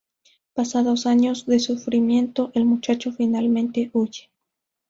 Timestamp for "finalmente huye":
3.13-4.31